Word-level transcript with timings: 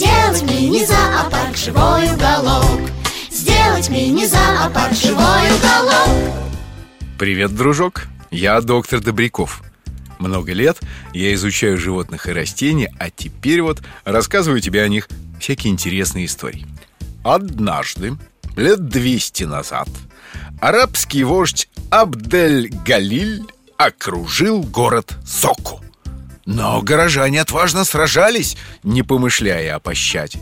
Сделать 0.00 0.42
мини-зоопарк 0.44 1.58
живой 1.58 2.10
уголок 2.10 2.80
Сделать 3.30 3.90
мини-зоопарк 3.90 4.94
живой 4.94 5.52
уголок 5.58 6.34
Привет, 7.18 7.54
дружок! 7.54 8.06
Я 8.30 8.62
доктор 8.62 9.00
Добряков. 9.00 9.62
Много 10.18 10.54
лет 10.54 10.78
я 11.12 11.34
изучаю 11.34 11.76
животных 11.76 12.28
и 12.28 12.32
растения, 12.32 12.90
а 12.98 13.10
теперь 13.10 13.60
вот 13.60 13.82
рассказываю 14.04 14.62
тебе 14.62 14.82
о 14.84 14.88
них 14.88 15.06
всякие 15.38 15.70
интересные 15.70 16.24
истории. 16.24 16.66
Однажды, 17.22 18.16
лет 18.56 18.88
200 18.88 19.44
назад, 19.44 19.90
арабский 20.62 21.24
вождь 21.24 21.68
Абдель-Галиль 21.90 23.42
окружил 23.76 24.62
город 24.62 25.14
Соку. 25.26 25.82
Но 26.50 26.82
горожане 26.82 27.42
отважно 27.42 27.84
сражались, 27.84 28.56
не 28.82 29.04
помышляя 29.04 29.76
о 29.76 29.78
пощаде. 29.78 30.40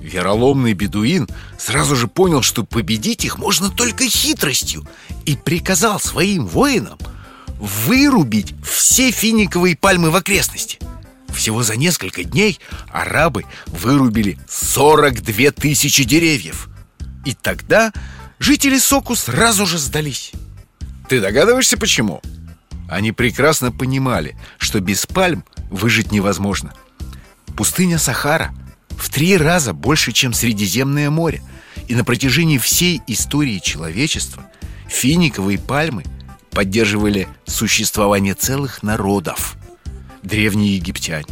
Вероломный 0.00 0.72
бедуин 0.72 1.28
сразу 1.56 1.94
же 1.94 2.08
понял, 2.08 2.42
что 2.42 2.64
победить 2.64 3.24
их 3.24 3.38
можно 3.38 3.70
только 3.70 4.04
хитростью 4.04 4.84
И 5.24 5.36
приказал 5.36 6.00
своим 6.00 6.48
воинам 6.48 6.98
вырубить 7.60 8.52
все 8.64 9.12
финиковые 9.12 9.76
пальмы 9.76 10.10
в 10.10 10.16
окрестности 10.16 10.80
Всего 11.32 11.62
за 11.62 11.76
несколько 11.76 12.24
дней 12.24 12.58
арабы 12.92 13.44
вырубили 13.68 14.38
42 14.50 15.52
тысячи 15.52 16.02
деревьев 16.02 16.68
И 17.24 17.32
тогда 17.32 17.92
жители 18.40 18.76
Соку 18.76 19.14
сразу 19.14 19.66
же 19.66 19.78
сдались 19.78 20.32
Ты 21.08 21.20
догадываешься 21.20 21.78
почему? 21.78 22.20
Они 22.88 23.12
прекрасно 23.12 23.72
понимали, 23.72 24.36
что 24.58 24.80
без 24.80 25.06
пальм 25.06 25.44
выжить 25.70 26.12
невозможно 26.12 26.74
Пустыня 27.56 27.98
Сахара– 27.98 28.54
в 28.96 29.10
три 29.10 29.36
раза 29.36 29.72
больше, 29.72 30.12
чем 30.12 30.32
Средиземное 30.32 31.10
море. 31.10 31.42
И 31.88 31.94
на 31.94 32.04
протяжении 32.04 32.58
всей 32.58 33.02
истории 33.06 33.58
человечества 33.58 34.44
финиковые 34.88 35.58
пальмы 35.58 36.04
поддерживали 36.50 37.28
существование 37.44 38.34
целых 38.34 38.82
народов. 38.82 39.56
Древние 40.22 40.76
египтяне, 40.76 41.26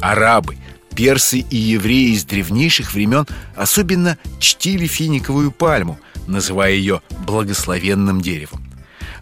арабы, 0.00 0.58
персы 0.94 1.38
и 1.38 1.56
евреи 1.56 2.14
из 2.14 2.24
древнейших 2.24 2.92
времен 2.92 3.26
особенно 3.56 4.18
чтили 4.40 4.86
финиковую 4.86 5.52
пальму, 5.52 5.98
называя 6.26 6.72
ее 6.72 7.00
благословенным 7.20 8.20
деревом. 8.20 8.63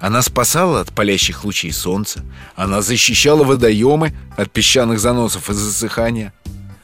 Она 0.02 0.20
спасала 0.20 0.80
от 0.80 0.92
палящих 0.92 1.44
лучей 1.44 1.72
солнца, 1.72 2.22
она 2.56 2.82
защищала 2.82 3.42
водоемы 3.42 4.12
от 4.36 4.52
песчаных 4.52 5.00
заносов 5.00 5.48
и 5.48 5.54
засыхания– 5.54 6.34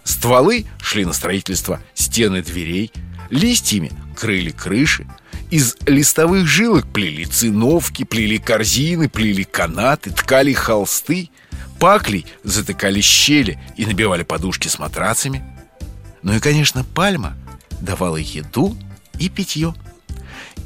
Стволы 0.09 0.65
шли 0.81 1.05
на 1.05 1.13
строительство 1.13 1.83
стены 1.93 2.43
дверей, 2.43 2.91
листьями 3.29 3.93
крыли 4.17 4.51
крыши, 4.51 5.07
из 5.51 5.77
листовых 5.85 6.47
жилок 6.47 6.91
плели 6.91 7.27
циновки, 7.27 8.05
плели 8.05 8.39
корзины, 8.39 9.11
плели 9.11 9.45
канаты, 9.45 10.11
ткали 10.11 10.55
холсты, 10.55 11.28
паклей 11.78 12.25
затыкали 12.43 13.03
щели 13.03 13.61
и 13.77 13.84
набивали 13.84 14.23
подушки 14.23 14.69
с 14.69 14.78
матрацами. 14.78 15.45
Ну 16.23 16.34
и, 16.34 16.41
конечно, 16.41 16.84
пальма 16.84 17.37
давала 17.83 18.17
еду 18.17 18.78
и 19.19 19.28
питье. 19.28 19.75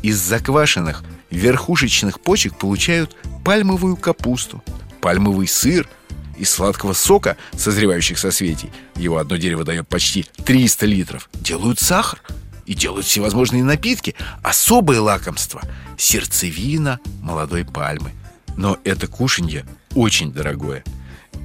Из 0.02 0.18
заквашенных 0.18 1.02
верхушечных 1.32 2.20
почек 2.20 2.56
получают 2.56 3.16
пальмовую 3.44 3.96
капусту, 3.96 4.62
пальмовый 5.00 5.48
сыр– 5.48 5.88
из 6.36 6.50
сладкого 6.50 6.92
сока, 6.92 7.36
созревающих 7.56 8.18
соцветий, 8.18 8.70
его 8.96 9.18
одно 9.18 9.36
дерево 9.36 9.64
дает 9.64 9.86
почти 9.88 10.26
300 10.44 10.86
литров, 10.86 11.30
делают 11.34 11.78
сахар 11.78 12.20
и 12.66 12.74
делают 12.74 13.06
всевозможные 13.06 13.64
напитки, 13.64 14.14
особое 14.42 15.00
лакомство– 15.00 15.62
сердцевина 15.98 17.00
молодой 17.20 17.64
пальмы. 17.64 18.12
Но 18.56 18.78
это 18.84 19.06
кушанье 19.06 19.64
очень 19.94 20.32
дорогое, 20.32 20.84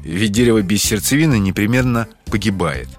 ведь 0.03 0.31
дерево 0.31 0.61
без 0.61 0.83
сердцевины 0.83 1.37
непременно 1.37 2.07
погибает. 2.25 2.89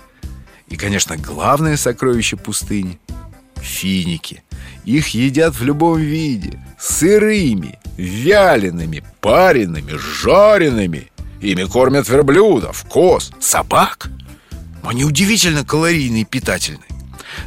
И, 0.69 0.77
конечно, 0.77 1.17
главное 1.17 1.77
сокровище 1.77 2.37
пустыни– 2.37 3.01
финики. 3.57 4.43
Их 4.89 5.09
едят 5.09 5.55
в 5.55 5.63
любом 5.63 5.99
виде– 5.99 6.59
сырыми, 6.81 7.79
вялеными, 7.99 9.05
пареными, 9.21 9.93
жареными– 9.93 11.13
Ими 11.43 11.65
кормят 11.65 12.09
верблюдов, 12.09 12.87
коз, 12.89 13.31
собак. 13.39 14.09
Они 14.83 15.05
удивительно 15.05 15.63
калорийные 15.63 16.23
и 16.23 16.25
питательны 16.25 16.87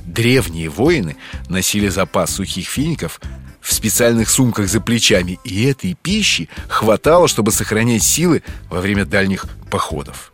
Древние 0.06 0.70
воины 0.70 1.18
носили 1.50 1.88
запас 1.88 2.36
сухих 2.36 2.68
фиников 2.68 3.20
в 3.60 3.74
специальных 3.74 4.30
сумках 4.30 4.70
за 4.70 4.80
плечами 4.80 5.40
И 5.44 5.64
этой 5.64 5.96
пищи 5.96 6.48
хватало, 6.68 7.28
чтобы 7.28 7.52
сохранять 7.52 8.04
силы 8.04 8.44
во 8.70 8.82
время 8.82 9.04
дальних 9.04 9.48
походов. 9.72 10.32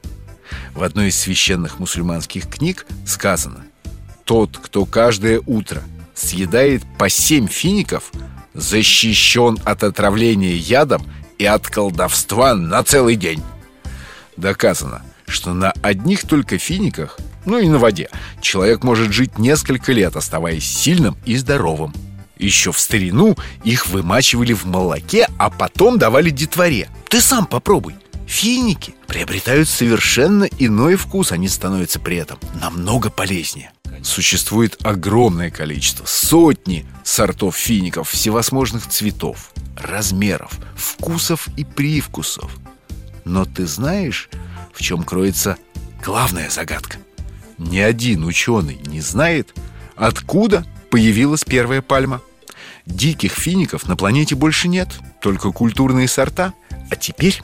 В 0.74 0.84
одной 0.84 1.08
из 1.08 1.18
священных 1.18 1.80
мусульманских 1.80 2.50
книг 2.50 2.86
сказано 3.06 3.66
Тот, 4.26 4.58
кто 4.62 4.84
каждое 4.84 5.42
утро 5.46 5.82
съедает 6.18 6.84
по 6.98 7.10
семь 7.10 7.48
фиников 7.48 8.12
Защищен 8.54 9.60
от 9.66 9.84
отравления 9.84 10.56
ядом 10.56 11.04
и 11.38 11.46
от 11.46 11.68
колдовства 11.68 12.56
на 12.56 12.84
целый 12.84 13.16
день. 13.16 13.44
Доказано, 14.36 15.04
что 15.28 15.54
на 15.54 15.72
одних 15.84 16.24
только 16.24 16.58
финиках, 16.58 17.20
ну 17.46 17.60
и 17.60 17.68
на 17.68 17.78
воде, 17.78 18.10
человек 18.42 18.84
может 18.84 19.14
жить 19.14 19.38
несколько 19.38 19.92
лет, 19.92 20.16
оставаясь 20.16 20.66
сильным 20.66 21.16
и 21.24 21.38
здоровым. 21.38 21.94
Еще 22.40 22.72
в 22.72 22.80
старину 22.80 23.36
их 23.64 23.86
вымачивали 23.88 24.54
в 24.54 24.66
молоке, 24.66 25.28
а 25.38 25.52
потом 25.52 26.00
давали 26.00 26.32
детворе. 26.32 26.90
Ты 27.10 27.22
сам 27.22 27.46
попробуй. 27.46 27.96
Финики 28.26 28.96
приобретают 29.08 29.70
совершенно 29.70 30.44
иной 30.44 30.98
вкус 30.98 31.32
Они 31.32 31.48
становятся 31.48 32.00
при 32.00 32.18
этом 32.18 32.40
намного 32.60 33.10
полезнее 33.10 33.72
Существует 34.04 34.78
огромное 34.84 35.50
количество, 35.50 36.06
сотни 36.06 36.86
сортов 37.04 37.56
фиников 37.56 38.10
всевозможных 38.10 38.88
цветов, 38.88 39.52
размеров, 39.76 40.58
вкусов 40.76 41.48
и 41.58 41.64
привкусов. 41.64 42.52
Но 43.26 43.46
ты 43.46 43.66
знаешь, 43.66 44.30
в 44.74 44.82
чем 44.82 45.04
кроется 45.04 45.58
главная 46.04 46.50
загадка? 46.50 46.98
Ни 47.58 47.80
один 47.80 48.24
ученый 48.26 48.80
не 48.86 49.02
знает, 49.02 49.54
откуда 49.96 50.66
появилась 50.90 51.44
первая 51.44 51.82
пальма. 51.82 52.22
Диких 52.86 53.34
фиников 53.34 53.88
на 53.88 53.98
планете 53.98 54.36
больше 54.36 54.68
нет, 54.68 54.90
только 55.22 55.52
культурные 55.52 56.08
сорта. 56.08 56.54
А 56.90 56.96
теперь 56.96 57.42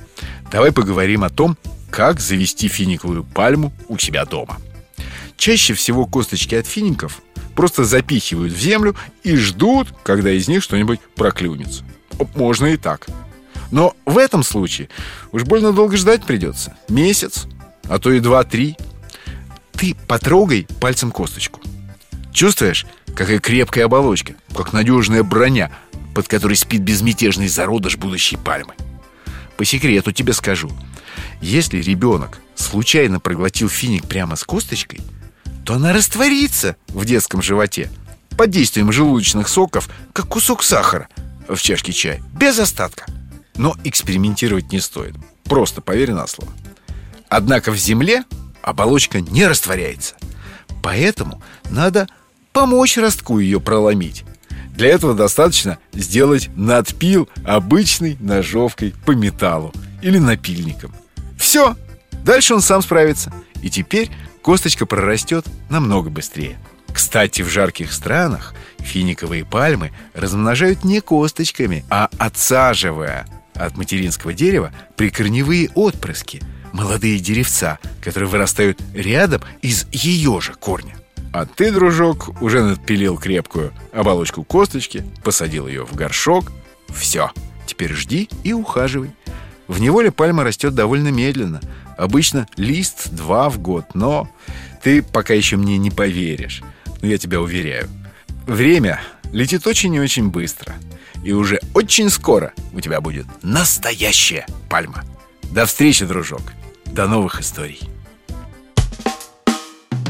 давай 0.51 0.71
поговорим 0.71 1.23
о 1.23 1.29
том, 1.29 1.57
как 1.89 2.19
завести 2.19 2.69
финиковую 2.69 3.23
пальму 3.23 3.73
у 3.87 3.97
себя 3.97 4.25
дома. 4.25 4.57
Чаще 5.43 5.73
всего 5.73 6.05
косточки 6.05 6.55
от 6.55 6.65
фиников 6.65 7.21
просто 7.53 7.83
запихивают 7.83 8.53
в 8.53 8.57
землю 8.57 8.95
и 9.23 9.35
ждут, 9.35 9.89
когда 10.01 10.31
из 10.31 10.47
них 10.47 10.63
что-нибудь 10.63 11.01
проклюнется. 11.15 11.83
Можно 12.33 12.67
и 12.67 12.77
так. 12.77 13.07
Но 13.69 13.93
в 14.05 14.19
этом 14.19 14.41
случае 14.43 14.87
уж 15.33 15.43
больно 15.43 15.73
долго 15.73 15.97
ждать 15.97 16.23
придется. 16.23 16.77
Месяц, 16.87 17.47
а 17.89 17.99
то 17.99 18.13
и 18.13 18.21
два-три. 18.21 18.77
Ты 19.73 19.97
потрогай 20.07 20.65
пальцем 20.79 21.11
косточку. 21.11 21.59
Чувствуешь, 22.31 22.85
какая 23.13 23.39
крепкая 23.39 23.83
оболочка, 23.83 24.35
как 24.55 24.71
надежная 24.71 25.23
броня, 25.23 25.73
под 26.15 26.29
которой 26.29 26.55
спит 26.55 26.83
безмятежный 26.83 27.49
зародыш 27.49 27.97
будущей 27.97 28.37
пальмы. 28.37 28.75
По 29.57 29.65
секрету 29.65 30.13
тебе 30.13 30.31
скажу. 30.31 30.71
Если 31.41 31.81
ребенок 31.81 32.39
случайно 32.55 33.19
проглотил 33.19 33.67
финик 33.67 34.07
прямо 34.07 34.37
с 34.37 34.45
косточкой– 34.45 35.01
то 35.65 35.75
она 35.75 35.93
растворится 35.93 36.75
в 36.89 37.05
детском 37.05 37.41
животе 37.41 37.89
под 38.37 38.49
действием 38.49 38.91
желудочных 38.91 39.47
соков, 39.47 39.89
как 40.11 40.27
кусок 40.27 40.63
сахара 40.63 41.07
в 41.47 41.57
чашке 41.57 41.93
чая, 41.93 42.21
без 42.33 42.59
остатка. 42.59 43.05
Но 43.55 43.75
экспериментировать 43.83 44.71
не 44.71 44.79
стоит. 44.79 45.15
Просто 45.43 45.81
поверь 45.81 46.11
на 46.11 46.25
слово. 46.27 46.51
Однако 47.29 47.71
в 47.71 47.77
земле 47.77 48.23
оболочка 48.61 49.21
не 49.21 49.45
растворяется. 49.45 50.15
Поэтому 50.81 51.41
надо 51.69 52.07
помочь 52.51 52.97
ростку 52.97 53.39
ее 53.39 53.59
проломить. 53.59 54.23
Для 54.71 54.89
этого 54.89 55.13
достаточно 55.13 55.77
сделать 55.93 56.49
надпил 56.55 57.29
обычной 57.45 58.17
ножовкой 58.19 58.95
по 59.05 59.11
металлу 59.11 59.71
или 60.01 60.17
напильником. 60.17 60.93
Все, 61.37 61.75
дальше 62.23 62.55
он 62.55 62.61
сам 62.61 62.81
справится. 62.81 63.31
И 63.61 63.69
теперь 63.69 64.09
косточка 64.43 64.85
прорастет 64.85 65.45
намного 65.69 66.11
быстрее. 66.11 66.59
Кстати, 66.91 67.41
в 67.41 67.49
жарких 67.49 67.91
странах 67.91 68.53
финиковые 68.77 69.45
пальмы 69.45 69.91
размножают 70.13 70.83
не 70.83 71.01
косточками, 71.01 71.83
а 71.89 72.09
отсаживая 72.19 73.25
от 73.55 73.77
материнского 73.77 74.33
дерева 74.33 74.71
прикорневые 74.95 75.71
отпрыски, 75.73 76.41
молодые 76.71 77.19
деревца, 77.19 77.79
которые 78.01 78.29
вырастают 78.29 78.79
рядом 78.93 79.41
из 79.61 79.87
ее 79.91 80.39
же 80.41 80.53
корня. 80.53 80.97
А 81.31 81.47
ты, 81.47 81.71
дружок, 81.71 82.29
уже 82.41 82.61
надпилил 82.61 83.17
крепкую 83.17 83.73
оболочку 83.91 84.43
косточки, 84.43 85.03
посадил 85.23 85.67
ее 85.67 85.83
в 85.83 85.95
горшок. 85.95 86.51
Все, 86.89 87.31
теперь 87.65 87.93
жди 87.93 88.29
и 88.43 88.53
ухаживай. 88.53 89.11
В 89.73 89.81
неволе 89.81 90.11
пальма 90.11 90.43
растет 90.43 90.75
довольно 90.75 91.07
медленно. 91.07 91.59
Обычно 91.97 92.47
лист 92.57 93.09
два 93.09 93.49
в 93.49 93.57
год, 93.57 93.95
но 93.95 94.29
ты 94.83 95.01
пока 95.01 95.33
еще 95.33 95.57
мне 95.57 95.79
не 95.79 95.89
поверишь. 95.89 96.61
Но 97.01 97.07
я 97.07 97.17
тебя 97.17 97.41
уверяю. 97.41 97.89
Время 98.45 99.01
летит 99.31 99.65
очень 99.65 99.95
и 99.95 99.99
очень 99.99 100.29
быстро. 100.29 100.75
И 101.23 101.31
уже 101.31 101.59
очень 101.73 102.11
скоро 102.11 102.53
у 102.71 102.81
тебя 102.81 103.01
будет 103.01 103.25
настоящая 103.41 104.45
пальма. 104.69 105.03
До 105.41 105.65
встречи, 105.65 106.05
дружок. 106.05 106.43
До 106.85 107.07
новых 107.07 107.41
историй. 107.41 107.79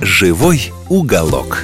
«Живой 0.02 0.74
уголок». 0.90 1.64